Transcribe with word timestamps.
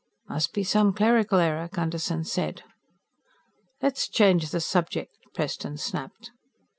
"Must 0.27 0.51
be 0.53 0.63
some 0.63 0.93
clerical 0.93 1.37
error," 1.37 1.69
Gunderson 1.71 2.23
said. 2.23 2.63
"Let's 3.83 4.07
change 4.09 4.49
the 4.49 4.59
subject," 4.59 5.15
Preston 5.35 5.77
snapped. 5.77 6.31